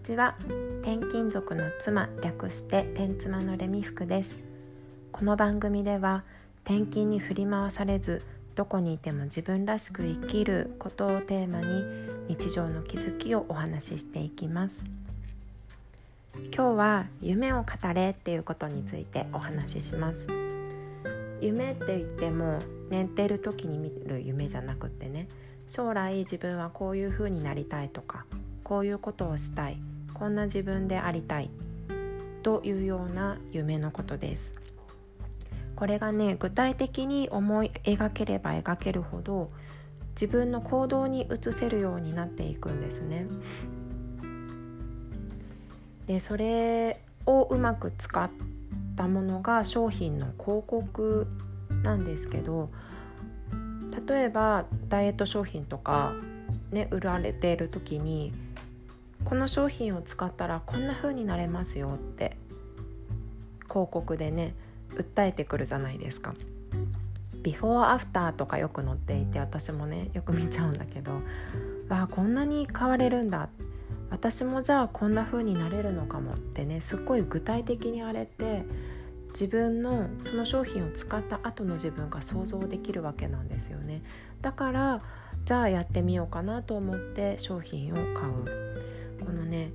[0.00, 0.34] ちは。
[0.80, 4.38] 転勤族の妻略して転妻のレミフクです。
[5.12, 6.24] この番組では
[6.64, 8.22] 転勤に振り回されず
[8.54, 11.84] どこにいても自分らしく生きることをテーマに
[12.28, 14.82] 日常の気づきをお話ししていきます。
[16.34, 20.26] 今日は夢を語れっていうことについてお話しします。
[21.42, 22.58] 夢って言っても
[22.88, 25.28] 寝てる時に見る夢じゃなくってね。
[25.68, 28.24] 将来自分はこういう風になりたいとか
[28.64, 29.89] こういうことをしたい。
[30.20, 31.50] こんな自分でありたい。
[32.42, 34.52] というような夢のことです。
[35.76, 39.50] これがね具体的に思い描ければ描けるほど
[40.10, 43.26] 自分の行動に移せるようになっていくんですね。
[46.06, 48.30] でそれをうまく使っ
[48.96, 51.26] たものが商品の広告
[51.82, 52.68] なんですけど
[54.06, 56.12] 例えばダイエット商品とか
[56.72, 58.34] ね売られている時に
[59.24, 62.36] この商品を使ったらこんな風になれますよって
[63.68, 64.54] 広告でね
[64.94, 66.34] 訴えてくるじゃないですか。
[67.42, 71.12] ビフォーアフターとかよく載っていて私もねよく見ちゃうんだけど
[71.88, 73.48] わあこんなに変われるんだ。
[74.10, 78.64] 私もじゃあこんな風になれるのかもってねすっごい具体的にあれって
[79.28, 84.02] 自分のその商品を使った後の自分が想像できるわけなんですよね。
[84.40, 85.02] だから
[85.44, 88.69] じゃあやってみようかなと思って商品を買う。
[89.30, 89.70] このね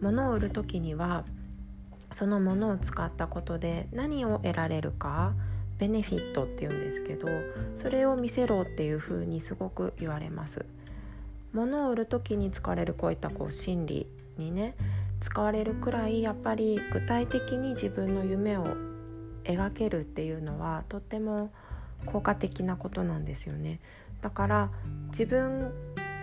[0.00, 1.24] 物を売る時には
[2.10, 5.34] そのものを使ったことで何を得られるか
[5.78, 7.28] ベネフィットっていうんですけど
[7.76, 10.66] それを見せろっていうふうにすごく言われます。
[11.52, 14.74] 物を売る時に使われるこういったこう心理にね
[15.20, 18.66] 使われるくらいやっぱり具体的に自分の夢を
[19.44, 21.52] 描けるっていうのはとっても
[22.04, 23.78] 効果的なことなんですよね。
[24.22, 24.70] だから
[25.10, 25.70] 自分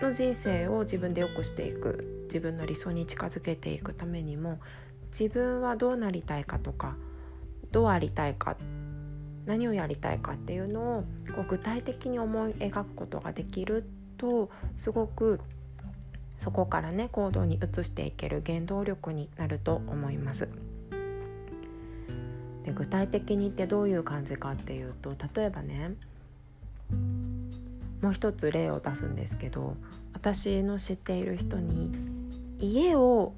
[0.00, 2.19] の人生を自分で良くしていく。
[2.30, 4.60] 自分の理想に近づけていくためにも
[5.10, 6.96] 自分はどうなりたいかとか
[7.72, 8.56] どうありたいか
[9.46, 11.04] 何をやりたいかっていうのを
[11.34, 13.84] こう具体的に思い描くことができる
[14.16, 15.40] とすごく
[16.38, 20.48] そこからね行動に移していける原動力になると思います。
[22.64, 25.92] で具体的にってどういう感じかっていうと例えばね
[28.02, 29.76] もう一つ例を出すんですけど
[30.12, 32.09] 私の知っている人に
[32.60, 33.34] 家を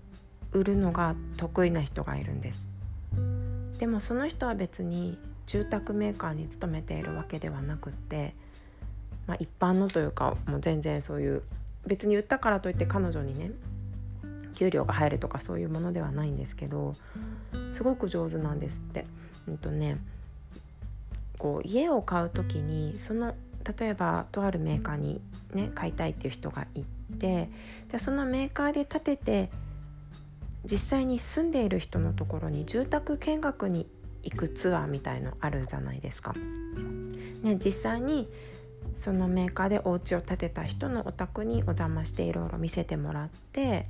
[0.52, 2.66] 売るのが得意な人がいるんです
[3.78, 8.34] でもその人は別に住宅メーカーに勤めているわけではなくって、
[9.26, 11.42] まあ、一般のというかもう全然そういう
[11.86, 13.50] 別に売ったからといって彼女にね
[14.54, 16.94] 給料が入るとかそういうものではないんですけど
[17.72, 19.06] すごく上手なんですって。
[19.48, 19.98] うんとね、
[21.38, 23.34] こう家を買う時にその
[23.78, 25.20] 例えばとあるメーカーに
[25.52, 27.48] ね買いたいっていう人がいて
[27.88, 29.50] じゃそのメーカーで建てて
[30.64, 33.86] 実際に住んでいる人のところに住宅見学に
[34.22, 36.34] 行くツアーみたいのあるじゃないですか。
[37.42, 38.28] ね、実際に
[38.94, 43.86] そのメーカーでお家を建てた人のお宅にお邪魔していろいろ見せてもらって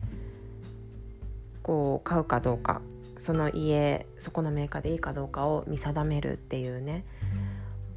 [1.62, 2.80] こう買うかどうか
[3.18, 7.04] その家そこのメーカーでいいかどうかを見定めるっていうね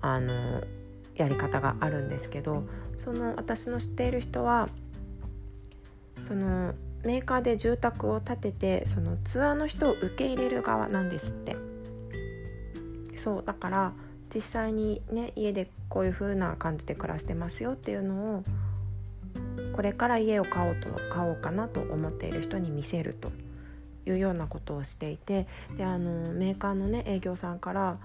[0.02, 0.62] あの
[1.16, 2.64] やり方があるんですけど
[2.98, 4.70] その私の知っている人は
[6.22, 11.56] そのメーカーで住宅を建ててそのツアーの人を受け入れる側なんですって。
[13.16, 13.94] そうだから
[14.34, 18.44] 実際にね家でこういう風な感じで暮らしてますよっていうのを
[19.74, 23.32] これから家を買おうと買おうかなと思っている人に見せると
[24.06, 27.98] いうようなことをしていてであのメーカーのね営業さんから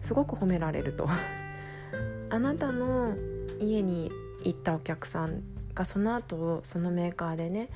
[0.00, 1.08] すごく褒められると。
[2.30, 3.16] あなたの
[3.58, 4.12] 家に
[4.44, 5.42] 行ったお客さん
[5.78, 7.68] がその後そのメーカーでね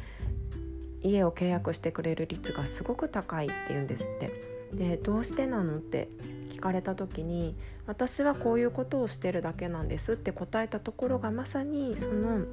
[1.02, 4.52] 家を契約してくれる率がすごく高いって言うんですって。
[4.72, 6.08] でどうしてなのって
[6.48, 7.54] 聞かれた時に
[7.86, 12.46] 私はこういうことをしてるだけなんですって答えたところがまさにその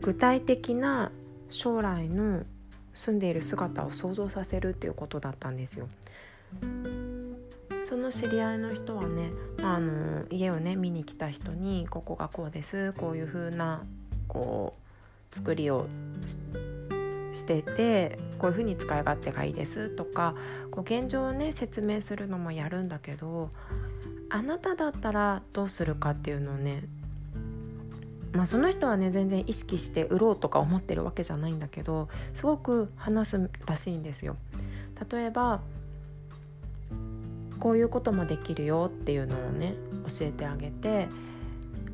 [0.00, 1.10] 具体的な
[1.48, 2.44] 将来の
[2.94, 5.88] 住んでいる姿を想像させるっていうことだったんですよ。
[7.84, 9.32] その知り合いの人はね
[9.62, 13.82] あの家をね見に来た人に「ここがこうですこういう風な
[14.28, 14.74] こ
[15.32, 15.86] う作りを
[17.32, 20.34] しててこういう風に使い勝手がいいです」とか
[20.70, 23.50] こう現状をね説明するのもやるんだけど
[24.30, 26.84] あなただったらどうするかっていうのをね
[28.32, 34.36] まあ、その人はね全然意識して売ろうとか思ってるわけじゃないんだけどすごく話すらしいんですよ。
[35.10, 35.60] 例えば
[37.62, 39.74] こういうこともできるよっていうのをね
[40.08, 41.06] 教えてあげて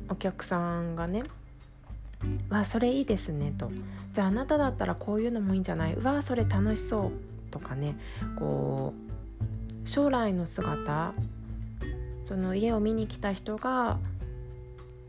[0.09, 1.25] お客さんがね
[2.49, 3.69] 「わそれいいですね」と
[4.11, 7.11] 「じゃああなただったらこういうのもいいんじゃない?」「うわそれ楽しそう」
[7.51, 7.99] とかね
[8.39, 8.95] こ
[9.85, 11.13] う将来の姿
[12.23, 13.99] その家を見に来た人が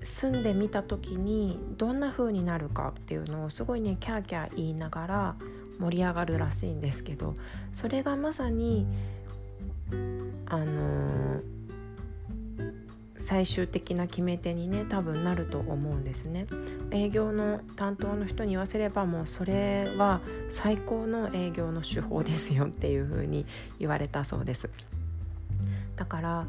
[0.02, 5.36] 住んでみた時にどんな風になるかっていうのをすごいねキャーキャー言いながら
[5.78, 7.34] 盛り上がるらしいんですけど
[7.72, 8.86] それがまさに
[10.46, 11.42] あのー、
[13.16, 16.46] 最終的な決め手にね多分なると思うんですね。
[16.90, 20.20] 営業の担当の人に言わせればもうそれは
[20.50, 23.46] 最高の営業の手法ですよっていう風に
[23.78, 24.68] 言われたそうです。
[25.96, 26.46] だから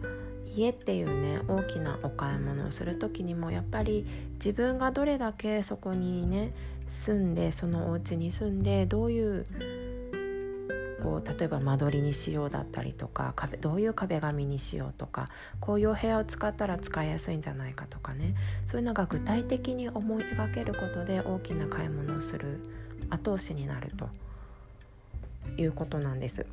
[0.56, 6.54] 家っていうね大きなお買い物をする時にもやっぱり自分がどれだけそこにね
[6.88, 9.46] 住んでそのお家に住んでどういう
[11.02, 18.36] こう例えば間取りにしようだったりとか壁どういう壁紙にしようとかこういうお部屋を使ったら使いやすいんじゃないかとかね
[18.68, 22.60] そういうのが具体的に思い描けることで大きな買い物をする
[23.10, 24.10] 後押しになると
[25.58, 26.46] いうことなんです。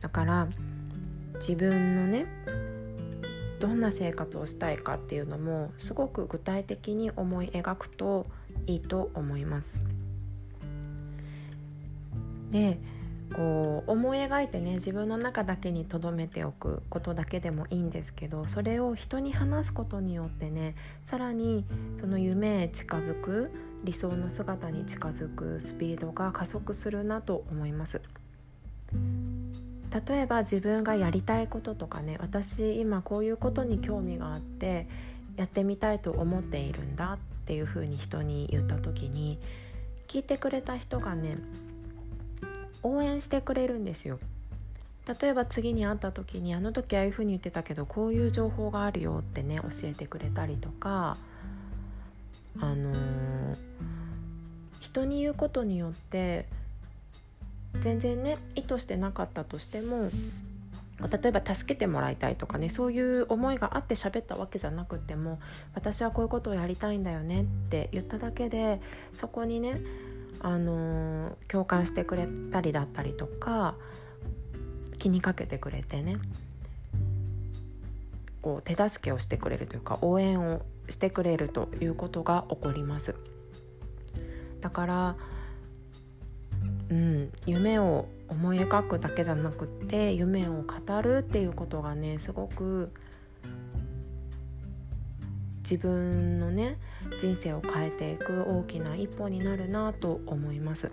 [0.00, 0.48] だから
[1.36, 2.26] 自分のね
[3.60, 8.26] どんな生活をしたいかっていうのもすごく具体的に思い描くと
[8.66, 9.80] いいと思います。
[12.50, 12.78] で
[13.34, 20.74] こう思い描いてね自分の中だけに留めておくことだけでもいいんですけどそれを人に話すことによってね
[21.04, 21.64] さらに
[21.96, 23.50] その夢へ近づく
[23.84, 28.00] 理想の姿に近づくスピードが加速するなと思います。
[30.08, 34.86] 例えば自分がやりたいこととかね私今こういうことに興味があって
[35.36, 39.38] やってみたいと思っているんだっていうふうに人に言った時に
[40.08, 41.36] 聞いてくれた人がね
[42.82, 44.18] 応援してくれるんですよ。
[45.20, 51.16] 例えば次に会った時にあの時ああいうふうに言ってたけどこういう情報があるよってね教えてくれたりとか
[52.60, 53.56] あのー、
[54.78, 56.46] 人に言うことによって
[57.80, 60.10] 全然ね意図してなかったとしても
[61.00, 65.40] 例えば助けてもらいたいとかねそういう思いがあって喋ったわけじゃなくても
[65.74, 68.80] 私はこういうことをやりたいんだよねって言っただけで
[69.14, 69.80] そこにね、
[70.44, 73.76] あの、共感してくれたりだったりとか
[74.98, 76.18] 気にかけてくれてね
[78.40, 83.14] こう手助けをしてくれるというか応援をしてくれるということが起こります。
[84.60, 85.16] だから
[86.90, 92.92] うん、夢を思い描くだけじゃなくって夢を語るっていうことがねすごく
[95.72, 96.76] 自分のね
[97.18, 100.90] 人生を変えていく大きな一歩になるなと思います。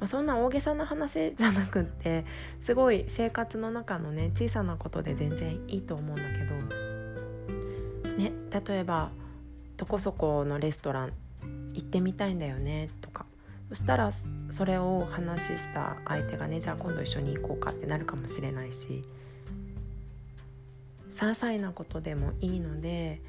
[0.00, 2.24] まあ、そんな大げさな話じゃなくって
[2.58, 6.54] すごい生活の中のね小さなことで全然いいと思うんだけど
[8.16, 8.32] ね
[8.66, 9.10] 例えば
[9.76, 11.12] どこそこのレストラン
[11.74, 13.24] 行ってみたいんだよねとか
[13.68, 14.10] そしたら
[14.50, 19.04] それを話した相手がねじゃあ今度一緒に行こうかってなるかもしれないし
[21.08, 23.20] 些細なことでもいいので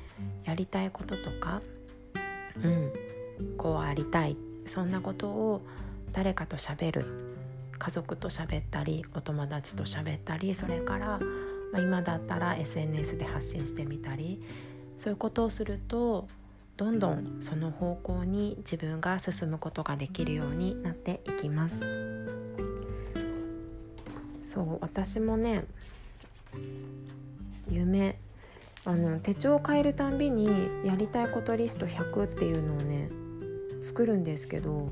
[0.46, 1.62] やりたいこととか
[2.64, 2.92] うん。
[3.58, 4.38] こうありたい
[4.68, 5.62] そんなことを
[6.12, 7.06] 誰かと喋る
[7.78, 11.20] 家族と喋ったりお友達と喋ったりそれから、
[11.72, 14.42] まあ、今だったら SNS で発信してみたり
[14.98, 16.28] そういうことをすると
[16.76, 21.86] どんどんその方向に自分が進むことができるようになっていきます。
[24.42, 25.64] そう私もね
[27.70, 28.18] 夢
[28.86, 30.48] あの手帳を変えるたんびに
[30.86, 33.10] やりたいことリスト100っていうのをね
[33.82, 34.90] 作るんですけど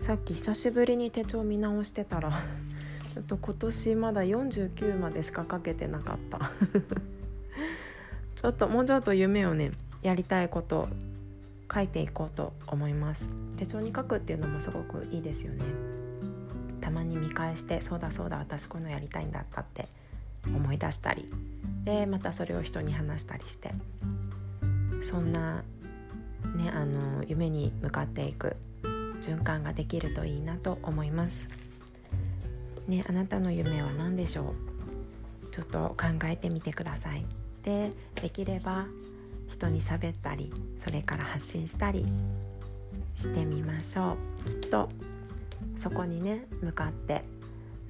[0.00, 2.30] さっき久しぶりに手帳見直してたら
[3.14, 6.50] ちょっと今年まだ49までしか書けてなかった。
[8.34, 9.70] ちょっともうちょっと夢をね
[10.02, 10.88] やりたいこと
[11.72, 13.28] 書いていこうと思います。
[13.56, 15.64] 手帳に書くっていうのもすごくいいですよね。
[16.80, 19.88] たまに見返してそうだそうだ私このやりたいんだったって
[20.46, 21.32] 思い出したり
[21.84, 23.72] でまたそれを人に話したりして
[25.00, 25.64] そんな
[26.56, 28.56] ねあの夢に向かっていく
[29.20, 31.48] 循環ができるといいなと思います。
[32.88, 34.54] ねあなたの夢は何でしょ
[35.44, 35.46] う？
[35.52, 37.24] ちょっと考えてみてください。
[37.62, 38.86] でできれば
[39.48, 40.52] 人に喋ったり
[40.84, 42.04] それから発信したり
[43.14, 44.60] してみましょう。
[44.60, 44.88] きっと
[45.76, 47.22] そこにね向かって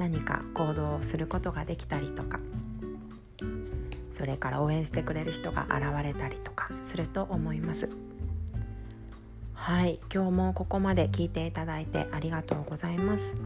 [0.03, 2.41] 何か行動をすることができたりとか
[4.13, 7.89] それから応援してくれる人が現れたりとかすると思います。
[9.55, 13.37] はい今日もここまで聞いていただいてありがとうございます。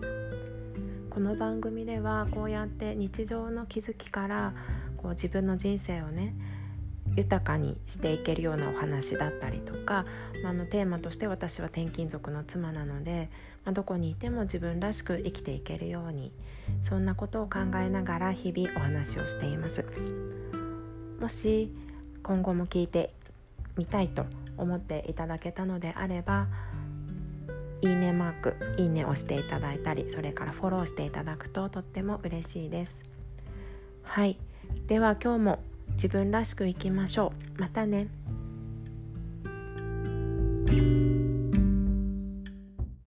[1.11, 4.55] この番組ではこうやって日常の気づきから
[4.97, 6.35] こう自分の人生をね
[7.17, 10.05] 豊かにしていけるようなお話だったりとか、
[10.43, 13.31] まあ、のテーマとして私は転勤族の妻なので、
[13.65, 16.31] まあ、どこにいても自分らしく生きていけるように
[16.83, 19.85] そんなことを考えながら日々お話をしています。
[21.21, 21.73] もし
[22.23, 23.15] 今後も聞いて
[23.77, 24.27] みたいと
[24.59, 26.47] 思っていただけたのであれば
[27.83, 33.03] いいねマークいいねを押していただいたりそれからフォローしていただくととっても嬉しいです。
[34.03, 34.39] はい。
[34.87, 35.59] では今日も
[35.93, 37.61] 自分らしくいきましょう。
[37.61, 38.09] またね。